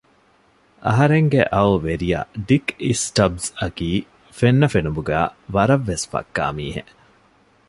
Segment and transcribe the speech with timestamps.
[0.85, 3.89] އަހަރެންގެ އައު ވެރިޔާ ޑިކް އިސްޓަބްސް އަކީ
[4.37, 6.93] ފެންނަ ފެނުމުގައި ވަރަށް ވެސް ފައްކާ މީހެއް